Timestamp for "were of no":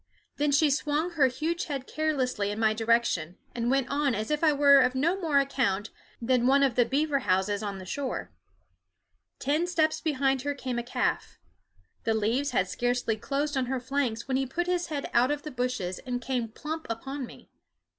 4.51-5.15